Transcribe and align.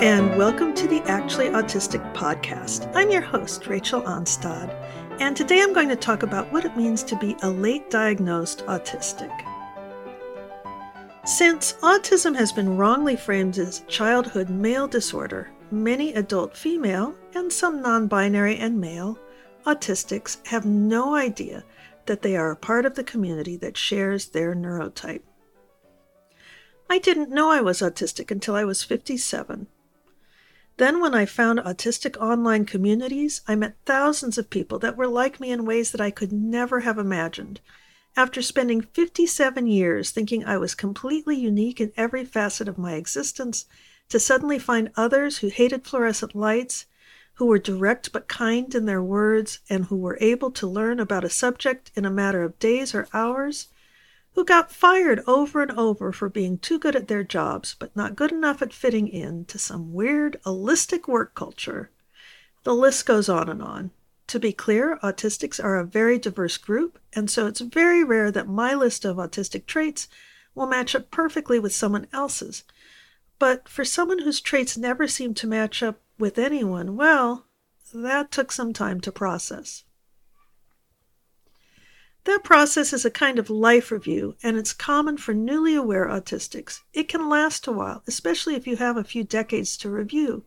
and 0.00 0.38
welcome 0.38 0.72
to 0.74 0.86
the 0.86 1.02
Actually 1.10 1.48
Autistic 1.48 2.14
podcast. 2.14 2.88
I'm 2.94 3.10
your 3.10 3.20
host, 3.20 3.66
Rachel 3.66 4.00
Onstad, 4.02 4.72
and 5.18 5.36
today 5.36 5.60
I'm 5.60 5.72
going 5.72 5.88
to 5.88 5.96
talk 5.96 6.22
about 6.22 6.52
what 6.52 6.64
it 6.64 6.76
means 6.76 7.02
to 7.02 7.16
be 7.16 7.34
a 7.42 7.50
late 7.50 7.90
diagnosed 7.90 8.64
autistic. 8.66 9.32
Since 11.24 11.72
autism 11.82 12.36
has 12.36 12.52
been 12.52 12.76
wrongly 12.76 13.16
framed 13.16 13.58
as 13.58 13.82
childhood 13.88 14.50
male 14.50 14.86
disorder, 14.86 15.50
many 15.72 16.14
adult 16.14 16.56
female 16.56 17.12
and 17.34 17.52
some 17.52 17.82
non 17.82 18.06
binary 18.06 18.56
and 18.56 18.80
male 18.80 19.18
autistics 19.66 20.46
have 20.46 20.64
no 20.64 21.16
idea 21.16 21.64
that 22.06 22.22
they 22.22 22.36
are 22.36 22.52
a 22.52 22.56
part 22.56 22.86
of 22.86 22.94
the 22.94 23.02
community 23.02 23.56
that 23.56 23.76
shares 23.76 24.28
their 24.28 24.54
neurotype. 24.54 25.22
I 26.88 26.98
didn't 26.98 27.30
know 27.30 27.50
I 27.50 27.62
was 27.62 27.80
autistic 27.80 28.30
until 28.30 28.54
I 28.54 28.62
was 28.62 28.84
57. 28.84 29.66
Then, 30.78 31.00
when 31.00 31.12
I 31.12 31.26
found 31.26 31.58
autistic 31.58 32.16
online 32.18 32.64
communities, 32.64 33.40
I 33.48 33.56
met 33.56 33.74
thousands 33.84 34.38
of 34.38 34.48
people 34.48 34.78
that 34.78 34.96
were 34.96 35.08
like 35.08 35.40
me 35.40 35.50
in 35.50 35.64
ways 35.64 35.90
that 35.90 36.00
I 36.00 36.12
could 36.12 36.32
never 36.32 36.80
have 36.80 36.98
imagined. 36.98 37.60
After 38.16 38.40
spending 38.42 38.82
57 38.82 39.66
years 39.66 40.12
thinking 40.12 40.44
I 40.44 40.56
was 40.56 40.76
completely 40.76 41.36
unique 41.36 41.80
in 41.80 41.92
every 41.96 42.24
facet 42.24 42.68
of 42.68 42.78
my 42.78 42.94
existence, 42.94 43.66
to 44.08 44.20
suddenly 44.20 44.60
find 44.60 44.92
others 44.96 45.38
who 45.38 45.48
hated 45.48 45.84
fluorescent 45.84 46.36
lights, 46.36 46.86
who 47.34 47.46
were 47.46 47.58
direct 47.58 48.12
but 48.12 48.28
kind 48.28 48.72
in 48.72 48.86
their 48.86 49.02
words, 49.02 49.58
and 49.68 49.86
who 49.86 49.96
were 49.96 50.18
able 50.20 50.52
to 50.52 50.68
learn 50.68 51.00
about 51.00 51.24
a 51.24 51.28
subject 51.28 51.90
in 51.96 52.04
a 52.04 52.10
matter 52.10 52.44
of 52.44 52.58
days 52.60 52.94
or 52.94 53.08
hours, 53.12 53.66
who 54.34 54.44
got 54.44 54.72
fired 54.72 55.22
over 55.26 55.62
and 55.62 55.72
over 55.72 56.12
for 56.12 56.28
being 56.28 56.58
too 56.58 56.78
good 56.78 56.94
at 56.94 57.08
their 57.08 57.24
jobs 57.24 57.74
but 57.78 57.94
not 57.96 58.16
good 58.16 58.32
enough 58.32 58.62
at 58.62 58.72
fitting 58.72 59.08
in 59.08 59.44
to 59.46 59.58
some 59.58 59.92
weird, 59.92 60.40
allistic 60.44 61.08
work 61.08 61.34
culture. 61.34 61.90
The 62.64 62.74
list 62.74 63.06
goes 63.06 63.28
on 63.28 63.48
and 63.48 63.62
on. 63.62 63.90
To 64.28 64.38
be 64.38 64.52
clear, 64.52 64.98
autistics 65.02 65.62
are 65.62 65.78
a 65.78 65.84
very 65.84 66.18
diverse 66.18 66.58
group, 66.58 66.98
and 67.14 67.30
so 67.30 67.46
it's 67.46 67.60
very 67.60 68.04
rare 68.04 68.30
that 68.30 68.46
my 68.46 68.74
list 68.74 69.06
of 69.06 69.16
autistic 69.16 69.64
traits 69.64 70.06
will 70.54 70.66
match 70.66 70.94
up 70.94 71.10
perfectly 71.10 71.58
with 71.58 71.74
someone 71.74 72.06
else's. 72.12 72.64
But 73.38 73.68
for 73.68 73.84
someone 73.84 74.18
whose 74.18 74.40
traits 74.40 74.76
never 74.76 75.06
seem 75.06 75.32
to 75.34 75.46
match 75.46 75.82
up 75.82 76.00
with 76.18 76.38
anyone, 76.38 76.96
well, 76.96 77.46
that 77.94 78.30
took 78.30 78.52
some 78.52 78.72
time 78.72 79.00
to 79.00 79.12
process. 79.12 79.84
That 82.28 82.44
process 82.44 82.92
is 82.92 83.06
a 83.06 83.10
kind 83.10 83.38
of 83.38 83.48
life 83.48 83.90
review, 83.90 84.36
and 84.42 84.58
it's 84.58 84.74
common 84.74 85.16
for 85.16 85.32
newly 85.32 85.74
aware 85.74 86.08
autistics. 86.08 86.80
It 86.92 87.08
can 87.08 87.26
last 87.26 87.66
a 87.66 87.72
while, 87.72 88.02
especially 88.06 88.54
if 88.54 88.66
you 88.66 88.76
have 88.76 88.98
a 88.98 89.02
few 89.02 89.24
decades 89.24 89.78
to 89.78 89.88
review. 89.88 90.44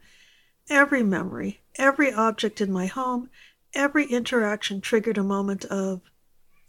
Every 0.69 1.01
memory, 1.01 1.61
every 1.77 2.13
object 2.13 2.61
in 2.61 2.71
my 2.71 2.85
home, 2.85 3.31
every 3.73 4.05
interaction 4.05 4.79
triggered 4.79 5.17
a 5.17 5.23
moment 5.23 5.65
of, 5.65 6.01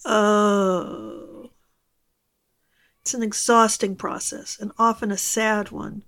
oh. 0.07 1.51
It's 3.03 3.13
an 3.13 3.23
exhausting 3.23 3.97
process 3.97 4.57
and 4.59 4.73
often 4.79 5.13
a 5.13 5.19
sad 5.19 5.71
one. 5.71 6.05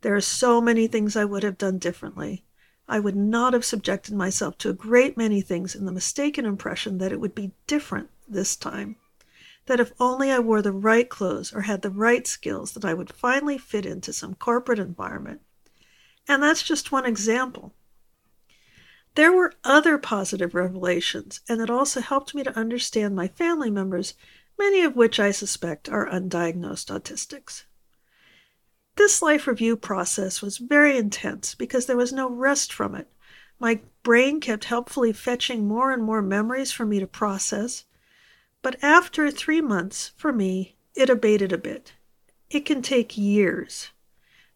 There 0.00 0.16
are 0.16 0.20
so 0.20 0.60
many 0.60 0.88
things 0.88 1.14
I 1.14 1.24
would 1.24 1.44
have 1.44 1.56
done 1.56 1.78
differently. 1.78 2.44
I 2.88 2.98
would 2.98 3.14
not 3.14 3.52
have 3.52 3.64
subjected 3.64 4.14
myself 4.16 4.58
to 4.58 4.70
a 4.70 4.72
great 4.72 5.16
many 5.16 5.40
things 5.40 5.76
in 5.76 5.86
the 5.86 5.92
mistaken 5.92 6.44
impression 6.44 6.98
that 6.98 7.12
it 7.12 7.20
would 7.20 7.36
be 7.36 7.52
different 7.68 8.10
this 8.32 8.56
time. 8.56 8.96
That 9.66 9.80
if 9.80 9.92
only 10.00 10.30
I 10.30 10.38
wore 10.38 10.62
the 10.62 10.72
right 10.72 11.08
clothes 11.08 11.52
or 11.52 11.62
had 11.62 11.82
the 11.82 11.90
right 11.90 12.26
skills, 12.26 12.72
that 12.72 12.84
I 12.84 12.94
would 12.94 13.12
finally 13.12 13.58
fit 13.58 13.84
into 13.84 14.12
some 14.12 14.34
corporate 14.34 14.78
environment. 14.78 15.42
And 16.26 16.42
that's 16.42 16.62
just 16.62 16.92
one 16.92 17.06
example. 17.06 17.74
There 19.16 19.32
were 19.32 19.54
other 19.64 19.98
positive 19.98 20.54
revelations, 20.54 21.40
and 21.48 21.60
it 21.60 21.68
also 21.68 22.00
helped 22.00 22.34
me 22.34 22.44
to 22.44 22.56
understand 22.56 23.16
my 23.16 23.28
family 23.28 23.70
members, 23.70 24.14
many 24.58 24.82
of 24.82 24.94
which 24.94 25.18
I 25.18 25.32
suspect 25.32 25.88
are 25.88 26.08
undiagnosed 26.08 26.90
autistics. 26.90 27.64
This 28.96 29.22
life 29.22 29.46
review 29.46 29.76
process 29.76 30.42
was 30.42 30.58
very 30.58 30.96
intense 30.96 31.54
because 31.54 31.86
there 31.86 31.96
was 31.96 32.12
no 32.12 32.30
rest 32.30 32.72
from 32.72 32.94
it. 32.94 33.10
My 33.58 33.80
brain 34.02 34.40
kept 34.40 34.64
helpfully 34.64 35.12
fetching 35.12 35.66
more 35.66 35.90
and 35.90 36.02
more 36.02 36.22
memories 36.22 36.70
for 36.70 36.86
me 36.86 37.00
to 37.00 37.06
process, 37.06 37.84
but 38.62 38.76
after 38.82 39.30
three 39.30 39.60
months, 39.60 40.12
for 40.16 40.32
me, 40.32 40.76
it 40.94 41.08
abated 41.08 41.52
a 41.52 41.58
bit. 41.58 41.94
It 42.50 42.64
can 42.64 42.82
take 42.82 43.16
years. 43.16 43.90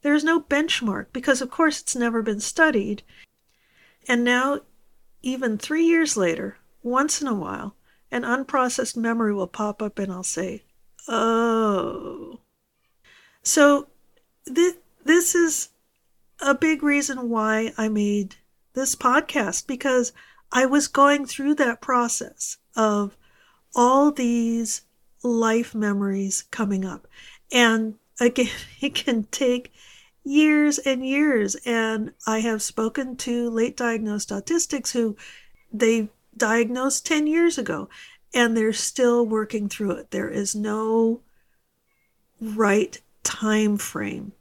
There 0.03 0.15
is 0.15 0.25
no 0.25 0.41
benchmark 0.41 1.07
because, 1.13 1.41
of 1.41 1.51
course, 1.51 1.81
it's 1.81 1.97
never 1.97 2.23
been 2.23 2.41
studied. 2.41 3.03
And 4.07 4.23
now, 4.25 4.61
even 5.23 5.57
three 5.57 5.85
years 5.85 6.17
later, 6.17 6.59
once 6.83 7.23
in 7.23 7.29
a 7.29 7.35
while, 7.35 7.77
an 8.11 8.23
unprocessed 8.23 8.97
memory 8.97 9.33
will 9.33 9.47
pop 9.47 9.81
up 9.81 9.99
and 9.99 10.13
I'll 10.13 10.23
say, 10.23 10.63
Oh. 11.09 12.41
So, 13.43 13.89
th- 14.47 14.77
this 15.05 15.35
is 15.35 15.71
a 16.41 16.55
big 16.55 16.83
reason 16.83 17.29
why 17.29 17.73
I 17.79 17.89
made 17.89 18.37
this 18.75 18.95
podcast 18.95 19.67
because 19.67 20.13
I 20.53 20.67
was 20.67 20.89
going 20.89 21.27
through 21.27 21.55
that 21.57 21.81
process 21.81 22.59
of 22.77 23.17
all 23.75 24.11
these 24.11 24.83
life 25.23 25.75
memories 25.75 26.45
coming 26.51 26.85
up. 26.85 27.07
And 27.53 27.95
again, 28.21 28.51
it 28.81 28.95
can 28.95 29.25
take 29.25 29.73
years 30.25 30.79
and 30.79 31.07
years. 31.07 31.57
And 31.67 32.13
I 32.27 32.41
have 32.41 32.63
spoken 32.63 33.17
to 33.19 33.51
late 33.51 33.77
diagnosed 33.77 34.31
autistics 34.31 34.93
who 34.93 35.17
they 35.73 36.09
diagnosed 36.37 37.07
10 37.07 37.27
years 37.27 37.59
ago 37.59 37.89
and 38.35 38.57
they're 38.57 38.73
still 38.73 39.25
working 39.25 39.69
through 39.69 39.93
it. 39.93 40.11
There 40.11 40.29
is 40.29 40.55
no 40.55 41.21
right 42.41 43.01
time 43.23 43.77
frame 43.79 44.33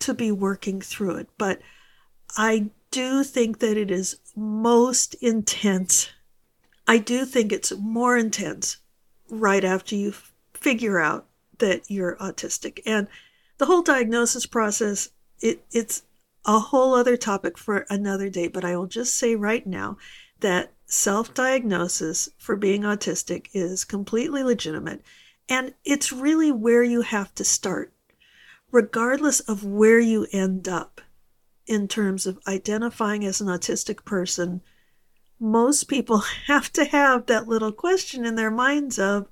to 0.00 0.12
be 0.12 0.32
working 0.32 0.80
through 0.80 1.16
it. 1.16 1.28
But 1.38 1.60
I 2.36 2.70
do 2.90 3.22
think 3.22 3.60
that 3.60 3.76
it 3.76 3.90
is 3.90 4.16
most 4.34 5.14
intense 5.14 6.10
I 6.88 6.96
do 6.96 7.26
think 7.26 7.52
it's 7.52 7.76
more 7.76 8.16
intense 8.16 8.78
right 9.28 9.62
after 9.62 9.94
you 9.94 10.14
figure 10.54 10.98
out 10.98 11.26
that 11.58 11.90
you're 11.90 12.16
autistic. 12.16 12.80
And 12.86 13.08
the 13.58 13.66
whole 13.66 13.82
diagnosis 13.82 14.46
process, 14.46 15.10
it, 15.40 15.62
it's 15.70 16.02
a 16.46 16.58
whole 16.58 16.94
other 16.94 17.18
topic 17.18 17.58
for 17.58 17.84
another 17.90 18.30
day, 18.30 18.48
but 18.48 18.64
I 18.64 18.74
will 18.74 18.86
just 18.86 19.18
say 19.18 19.34
right 19.34 19.66
now 19.66 19.98
that 20.40 20.72
self 20.86 21.34
diagnosis 21.34 22.30
for 22.38 22.56
being 22.56 22.82
autistic 22.82 23.48
is 23.52 23.84
completely 23.84 24.42
legitimate. 24.42 25.02
And 25.46 25.74
it's 25.84 26.10
really 26.10 26.50
where 26.50 26.82
you 26.82 27.02
have 27.02 27.34
to 27.34 27.44
start, 27.44 27.92
regardless 28.72 29.40
of 29.40 29.62
where 29.62 30.00
you 30.00 30.26
end 30.32 30.68
up 30.68 31.02
in 31.66 31.86
terms 31.86 32.26
of 32.26 32.38
identifying 32.48 33.26
as 33.26 33.42
an 33.42 33.48
autistic 33.48 34.06
person 34.06 34.62
most 35.40 35.84
people 35.84 36.18
have 36.46 36.72
to 36.74 36.84
have 36.84 37.26
that 37.26 37.48
little 37.48 37.72
question 37.72 38.24
in 38.24 38.34
their 38.34 38.50
minds 38.50 38.98
of, 38.98 39.28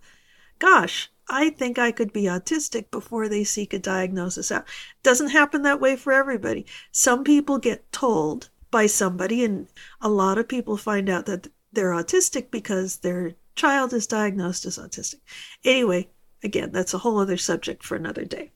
gosh, 0.58 1.10
I 1.28 1.50
think 1.50 1.78
I 1.78 1.90
could 1.90 2.12
be 2.12 2.24
autistic 2.24 2.90
before 2.90 3.28
they 3.28 3.42
seek 3.42 3.72
a 3.72 3.78
diagnosis 3.78 4.52
out. 4.52 4.64
Doesn't 5.02 5.30
happen 5.30 5.62
that 5.62 5.80
way 5.80 5.96
for 5.96 6.12
everybody. 6.12 6.66
Some 6.92 7.24
people 7.24 7.58
get 7.58 7.90
told 7.90 8.48
by 8.70 8.86
somebody, 8.86 9.44
and 9.44 9.66
a 10.00 10.08
lot 10.08 10.38
of 10.38 10.48
people 10.48 10.76
find 10.76 11.08
out 11.08 11.26
that 11.26 11.48
they're 11.72 11.90
autistic 11.90 12.50
because 12.50 12.98
their 12.98 13.34
child 13.56 13.92
is 13.92 14.06
diagnosed 14.06 14.66
as 14.66 14.78
autistic. 14.78 15.20
Anyway, 15.64 16.08
again, 16.42 16.70
that's 16.72 16.94
a 16.94 16.98
whole 16.98 17.18
other 17.18 17.36
subject 17.36 17.82
for 17.82 17.96
another 17.96 18.24
day. 18.24 18.52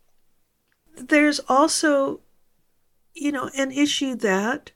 There's 0.97 1.41
also, 1.49 2.21
you 3.15 3.33
know, 3.33 3.51
an 3.57 3.73
issue 3.73 4.15
that 4.17 4.73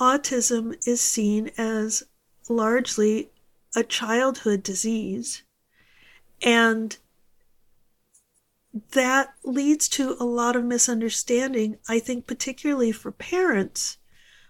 autism 0.00 0.76
is 0.86 1.00
seen 1.00 1.50
as 1.58 2.02
largely 2.48 3.30
a 3.76 3.84
childhood 3.84 4.62
disease. 4.62 5.42
And 6.42 6.96
that 8.92 9.34
leads 9.44 9.88
to 9.90 10.16
a 10.18 10.24
lot 10.24 10.56
of 10.56 10.64
misunderstanding, 10.64 11.78
I 11.88 11.98
think, 11.98 12.26
particularly 12.26 12.92
for 12.92 13.12
parents 13.12 13.98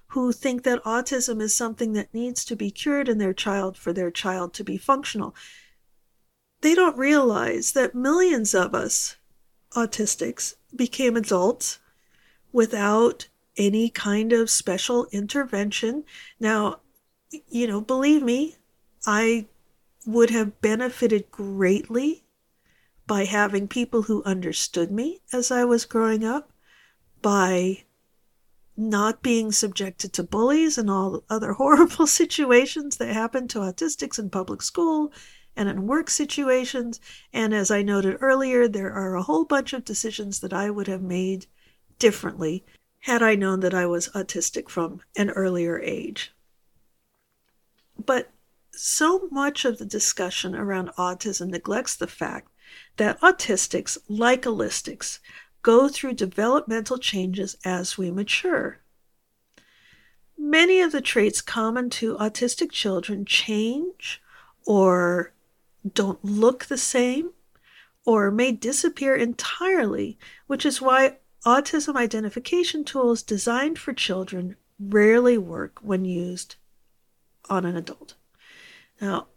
who 0.08 0.32
think 0.32 0.62
that 0.64 0.82
autism 0.84 1.40
is 1.40 1.54
something 1.54 1.92
that 1.92 2.12
needs 2.12 2.44
to 2.44 2.56
be 2.56 2.70
cured 2.70 3.08
in 3.08 3.18
their 3.18 3.32
child 3.32 3.76
for 3.76 3.92
their 3.92 4.10
child 4.10 4.52
to 4.54 4.64
be 4.64 4.76
functional. 4.76 5.34
They 6.62 6.74
don't 6.74 6.98
realize 6.98 7.72
that 7.72 7.94
millions 7.94 8.54
of 8.54 8.74
us 8.74 9.16
autistics 9.72 10.54
became 10.74 11.16
adults 11.16 11.78
without 12.52 13.28
any 13.56 13.90
kind 13.90 14.32
of 14.32 14.50
special 14.50 15.06
intervention. 15.12 16.04
Now, 16.38 16.80
you 17.48 17.66
know, 17.66 17.80
believe 17.80 18.22
me, 18.22 18.56
I 19.06 19.46
would 20.06 20.30
have 20.30 20.60
benefited 20.60 21.30
greatly 21.30 22.24
by 23.06 23.24
having 23.24 23.68
people 23.68 24.02
who 24.02 24.22
understood 24.24 24.90
me 24.90 25.20
as 25.32 25.50
I 25.50 25.64
was 25.64 25.84
growing 25.84 26.24
up, 26.24 26.52
by 27.22 27.84
not 28.76 29.22
being 29.22 29.52
subjected 29.52 30.12
to 30.12 30.22
bullies 30.22 30.78
and 30.78 30.88
all 30.90 31.24
other 31.30 31.52
horrible 31.54 32.06
situations 32.20 32.96
that 32.96 33.12
happen 33.12 33.48
to 33.48 33.58
autistics 33.58 34.18
in 34.18 34.30
public 34.30 34.62
school 34.62 35.12
and 35.56 35.68
in 35.68 35.86
work 35.86 36.08
situations. 36.08 37.00
And 37.32 37.52
as 37.52 37.70
I 37.70 37.82
noted 37.82 38.18
earlier, 38.20 38.68
there 38.68 38.92
are 38.92 39.16
a 39.16 39.22
whole 39.22 39.44
bunch 39.44 39.72
of 39.72 39.84
decisions 39.84 40.40
that 40.40 40.52
I 40.52 40.70
would 40.70 40.86
have 40.86 41.02
made 41.02 41.46
differently 41.98 42.64
had 43.00 43.22
I 43.22 43.34
known 43.34 43.60
that 43.60 43.74
I 43.74 43.86
was 43.86 44.08
autistic 44.08 44.68
from 44.68 45.00
an 45.16 45.30
earlier 45.30 45.80
age. 45.80 46.32
But 47.98 48.30
so 48.72 49.28
much 49.30 49.64
of 49.64 49.78
the 49.78 49.84
discussion 49.84 50.54
around 50.54 50.90
autism 50.96 51.48
neglects 51.48 51.96
the 51.96 52.06
fact 52.06 52.50
that 52.96 53.20
autistics, 53.20 53.98
like 54.08 54.42
allistics, 54.42 55.18
go 55.62 55.88
through 55.88 56.14
developmental 56.14 56.98
changes 56.98 57.56
as 57.64 57.98
we 57.98 58.10
mature. 58.10 58.78
Many 60.38 60.80
of 60.80 60.92
the 60.92 61.02
traits 61.02 61.42
common 61.42 61.90
to 61.90 62.16
autistic 62.16 62.70
children 62.70 63.24
change 63.24 64.22
or 64.64 65.32
don't 65.94 66.24
look 66.24 66.66
the 66.66 66.78
same 66.78 67.30
or 68.04 68.30
may 68.30 68.52
disappear 68.52 69.14
entirely, 69.14 70.18
which 70.46 70.64
is 70.64 70.80
why 70.80 71.18
autism 71.44 71.96
identification 71.96 72.84
tools 72.84 73.22
designed 73.22 73.78
for 73.78 73.92
children 73.92 74.56
rarely 74.78 75.38
work 75.38 75.78
when 75.82 76.04
used 76.04 76.56
on 77.48 77.64
an 77.64 77.76
adult. 77.76 78.14
Now, 79.00 79.28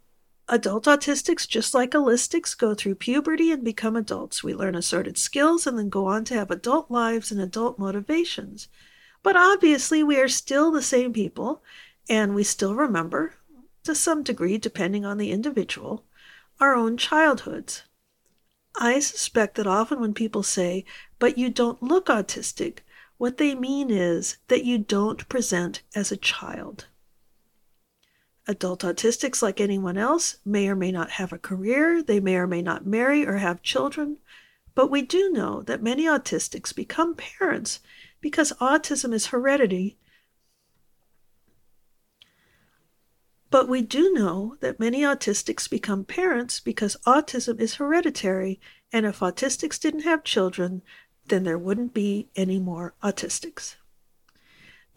adult 0.48 0.84
autistics, 0.84 1.48
just 1.48 1.74
like 1.74 1.92
allistics, 1.92 2.56
go 2.56 2.74
through 2.74 2.96
puberty 2.96 3.50
and 3.50 3.64
become 3.64 3.96
adults. 3.96 4.44
We 4.44 4.54
learn 4.54 4.74
assorted 4.74 5.16
skills 5.16 5.66
and 5.66 5.78
then 5.78 5.88
go 5.88 6.06
on 6.06 6.24
to 6.26 6.34
have 6.34 6.50
adult 6.50 6.90
lives 6.90 7.30
and 7.30 7.40
adult 7.40 7.78
motivations. 7.78 8.68
But 9.22 9.36
obviously, 9.36 10.02
we 10.02 10.18
are 10.20 10.28
still 10.28 10.70
the 10.70 10.82
same 10.82 11.12
people, 11.12 11.62
and 12.08 12.34
we 12.34 12.44
still 12.44 12.74
remember, 12.74 13.34
to 13.84 13.94
some 13.94 14.22
degree, 14.22 14.58
depending 14.58 15.06
on 15.06 15.16
the 15.16 15.30
individual, 15.30 16.04
our 16.60 16.74
own 16.74 16.98
childhoods. 16.98 17.82
I 18.76 18.98
suspect 19.00 19.54
that 19.54 19.66
often 19.66 20.00
when 20.00 20.14
people 20.14 20.42
say, 20.42 20.84
but 21.18 21.38
you 21.38 21.48
don't 21.48 21.82
look 21.82 22.06
autistic, 22.06 22.78
what 23.18 23.38
they 23.38 23.54
mean 23.54 23.90
is 23.90 24.38
that 24.48 24.64
you 24.64 24.78
don't 24.78 25.28
present 25.28 25.82
as 25.94 26.10
a 26.10 26.16
child. 26.16 26.86
Adult 28.46 28.80
autistics, 28.82 29.40
like 29.40 29.60
anyone 29.60 29.96
else, 29.96 30.36
may 30.44 30.68
or 30.68 30.76
may 30.76 30.92
not 30.92 31.12
have 31.12 31.32
a 31.32 31.38
career, 31.38 32.02
they 32.02 32.20
may 32.20 32.36
or 32.36 32.46
may 32.46 32.60
not 32.60 32.84
marry 32.84 33.26
or 33.26 33.36
have 33.36 33.62
children, 33.62 34.18
but 34.74 34.90
we 34.90 35.00
do 35.02 35.30
know 35.30 35.62
that 35.62 35.82
many 35.82 36.04
autistics 36.04 36.74
become 36.74 37.14
parents 37.14 37.80
because 38.20 38.52
autism 38.60 39.14
is 39.14 39.26
heredity. 39.26 39.96
But 43.54 43.68
we 43.68 43.82
do 43.82 44.12
know 44.12 44.56
that 44.58 44.80
many 44.80 45.02
autistics 45.02 45.70
become 45.70 46.04
parents 46.04 46.58
because 46.58 46.96
autism 47.06 47.60
is 47.60 47.76
hereditary, 47.76 48.60
and 48.92 49.06
if 49.06 49.20
autistics 49.20 49.78
didn't 49.78 50.00
have 50.00 50.24
children, 50.24 50.82
then 51.26 51.44
there 51.44 51.56
wouldn't 51.56 51.94
be 51.94 52.30
any 52.34 52.58
more 52.58 52.94
autistics. 53.00 53.76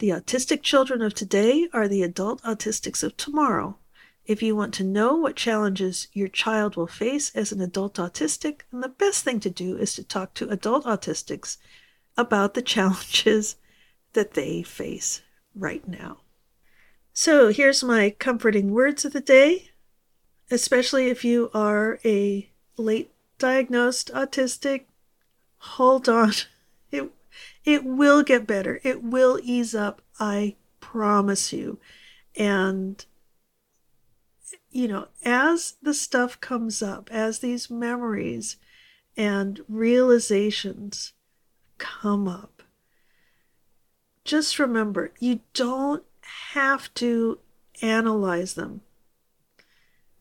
The 0.00 0.08
autistic 0.08 0.62
children 0.64 1.02
of 1.02 1.14
today 1.14 1.68
are 1.72 1.86
the 1.86 2.02
adult 2.02 2.42
autistics 2.42 3.04
of 3.04 3.16
tomorrow. 3.16 3.78
If 4.26 4.42
you 4.42 4.56
want 4.56 4.74
to 4.74 4.82
know 4.82 5.14
what 5.14 5.36
challenges 5.36 6.08
your 6.12 6.26
child 6.26 6.74
will 6.74 6.88
face 6.88 7.30
as 7.36 7.52
an 7.52 7.60
adult 7.60 7.94
autistic, 7.94 8.62
then 8.72 8.80
the 8.80 8.88
best 8.88 9.22
thing 9.22 9.38
to 9.38 9.50
do 9.50 9.76
is 9.76 9.94
to 9.94 10.02
talk 10.02 10.34
to 10.34 10.48
adult 10.48 10.84
autistics 10.84 11.58
about 12.16 12.54
the 12.54 12.62
challenges 12.74 13.54
that 14.14 14.32
they 14.32 14.64
face 14.64 15.22
right 15.54 15.86
now. 15.86 16.22
So 17.20 17.48
here's 17.48 17.82
my 17.82 18.10
comforting 18.10 18.70
words 18.70 19.04
of 19.04 19.12
the 19.12 19.20
day, 19.20 19.70
especially 20.52 21.10
if 21.10 21.24
you 21.24 21.50
are 21.52 21.98
a 22.04 22.48
late 22.76 23.10
diagnosed 23.40 24.12
autistic. 24.14 24.84
Hold 25.58 26.08
on. 26.08 26.30
It 26.92 27.10
it 27.64 27.84
will 27.84 28.22
get 28.22 28.46
better. 28.46 28.80
It 28.84 29.02
will 29.02 29.40
ease 29.42 29.74
up. 29.74 30.00
I 30.20 30.54
promise 30.78 31.52
you. 31.52 31.80
And, 32.36 33.04
you 34.70 34.86
know, 34.86 35.08
as 35.24 35.74
the 35.82 35.94
stuff 35.94 36.40
comes 36.40 36.82
up, 36.82 37.10
as 37.10 37.40
these 37.40 37.68
memories 37.68 38.58
and 39.16 39.60
realizations 39.68 41.14
come 41.78 42.28
up, 42.28 42.62
just 44.24 44.60
remember 44.60 45.12
you 45.18 45.40
don't 45.52 46.04
have 46.52 46.92
to 46.94 47.38
analyze 47.82 48.54
them. 48.54 48.82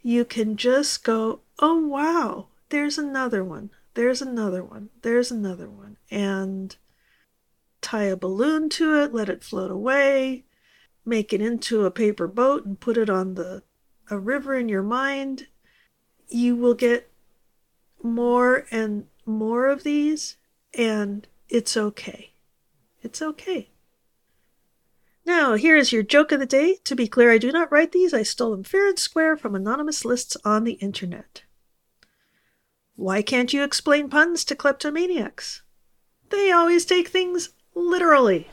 You 0.01 0.25
can 0.25 0.56
just 0.57 1.04
go, 1.04 1.42
oh, 1.59 1.86
wow, 1.86 2.48
there's 2.69 2.98
another 2.98 3.44
one. 3.44 3.71
There's 3.94 4.21
another 4.21 4.63
one. 4.63 4.89
There's 5.01 5.31
another 5.31 5.69
one. 5.69 5.98
And 6.09 6.75
tie 7.81 8.04
a 8.04 8.15
balloon 8.15 8.69
to 8.69 9.01
it, 9.01 9.13
let 9.13 9.30
it 9.30 9.44
float 9.44 9.71
away, 9.71 10.45
make 11.06 11.33
it 11.33 11.42
into 11.42 11.86
a 11.86 11.92
paper 11.92 12.27
boat 12.27 12.65
and 12.65 12.80
put 12.80 12.98
it 12.98 13.09
on 13.09 13.36
the 13.36 13.63
a 14.09 14.18
river 14.18 14.56
in 14.56 14.69
your 14.69 14.83
mind, 14.83 15.48
you 16.30 16.56
will 16.56 16.74
get 16.74 17.12
more 18.01 18.65
and 18.71 19.07
more 19.25 19.68
of 19.68 19.83
these 19.83 20.38
and 20.74 21.27
it's 21.50 21.75
okay. 21.75 22.31
It's 23.01 23.21
okay. 23.21 23.69
Now, 25.27 25.56
here 25.56 25.75
is 25.75 25.91
your 25.91 26.03
joke 26.03 26.31
of 26.31 26.39
the 26.39 26.45
day. 26.45 26.77
To 26.85 26.95
be 26.95 27.09
clear, 27.09 27.31
I 27.31 27.38
do 27.38 27.51
not 27.51 27.69
write 27.69 27.91
these. 27.91 28.13
I 28.13 28.24
stole 28.24 28.51
them 28.51 28.63
fair 28.63 28.88
and 28.88 28.97
square 28.97 29.35
from 29.35 29.56
anonymous 29.56 30.06
lists 30.06 30.38
on 30.45 30.63
the 30.63 30.79
internet. 30.79 31.44
Why 32.95 33.21
can't 33.21 33.51
you 33.51 33.62
explain 33.62 34.09
puns 34.09 34.45
to 34.45 34.56
kleptomaniacs? 34.56 35.63
They 36.29 36.50
always 36.50 36.85
take 36.85 37.09
things 37.09 37.50
Literally. 37.77 38.47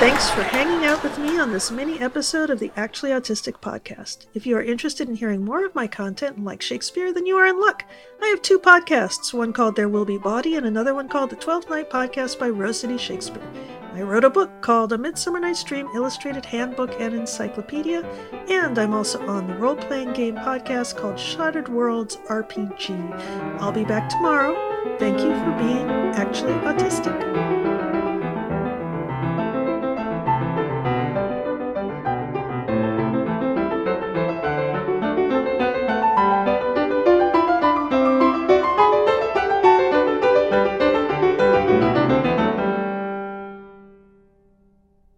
Thanks 0.00 0.28
for 0.30 0.42
hanging 0.42 0.84
out 0.84 1.04
with 1.04 1.16
me 1.18 1.38
on 1.38 1.52
this 1.52 1.70
mini 1.70 2.00
episode 2.00 2.50
of 2.50 2.58
the 2.58 2.72
Actually 2.74 3.12
Autistic 3.12 3.60
podcast. 3.60 4.26
If 4.34 4.44
you 4.44 4.56
are 4.56 4.62
interested 4.62 5.08
in 5.08 5.14
hearing 5.14 5.44
more 5.44 5.64
of 5.64 5.74
my 5.74 5.86
content 5.86 6.36
and 6.36 6.44
like 6.44 6.60
Shakespeare, 6.60 7.12
then 7.12 7.26
you 7.26 7.36
are 7.36 7.46
in 7.46 7.60
luck. 7.60 7.84
I 8.20 8.26
have 8.26 8.42
two 8.42 8.58
podcasts, 8.58 9.32
one 9.32 9.52
called 9.52 9.76
There 9.76 9.88
Will 9.88 10.04
Be 10.04 10.18
Body 10.18 10.56
and 10.56 10.66
another 10.66 10.94
one 10.94 11.08
called 11.08 11.30
The 11.30 11.36
Twelfth 11.36 11.70
Night 11.70 11.90
Podcast 11.90 12.40
by 12.40 12.48
Rose 12.48 12.80
City 12.80 12.98
Shakespeare. 12.98 13.48
I 13.92 14.02
wrote 14.02 14.24
a 14.24 14.30
book 14.30 14.50
called 14.60 14.92
A 14.92 14.98
Midsummer 14.98 15.40
Night's 15.40 15.64
Dream 15.64 15.88
Illustrated 15.96 16.46
Handbook 16.46 17.00
and 17.00 17.12
Encyclopedia, 17.12 18.04
and 18.48 18.78
I'm 18.78 18.94
also 18.94 19.20
on 19.26 19.48
the 19.48 19.54
role 19.56 19.74
playing 19.74 20.12
game 20.12 20.36
podcast 20.36 20.96
called 20.96 21.18
Shattered 21.18 21.68
Worlds 21.68 22.16
RPG. 22.28 23.60
I'll 23.60 23.72
be 23.72 23.84
back 23.84 24.08
tomorrow. 24.08 24.54
Thank 24.98 25.18
you 25.18 25.34
for 25.34 25.56
being 25.58 25.88
actually 26.14 26.52
autistic. 26.52 27.59